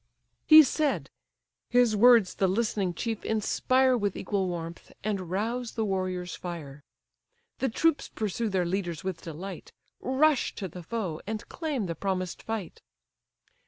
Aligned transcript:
He 0.47 0.63
said; 0.63 1.11
his 1.69 1.95
words 1.95 2.33
the 2.33 2.47
listening 2.47 2.95
chief 2.95 3.23
inspire 3.23 3.95
With 3.95 4.17
equal 4.17 4.47
warmth, 4.47 4.91
and 5.03 5.29
rouse 5.29 5.73
the 5.73 5.85
warrior's 5.85 6.33
fire; 6.35 6.83
The 7.59 7.69
troops 7.69 8.09
pursue 8.09 8.49
their 8.49 8.65
leaders 8.65 9.03
with 9.03 9.21
delight, 9.21 9.73
Rush 9.99 10.55
to 10.55 10.67
the 10.67 10.81
foe, 10.81 11.21
and 11.27 11.47
claim 11.49 11.85
the 11.85 11.93
promised 11.93 12.41
fight. 12.41 12.81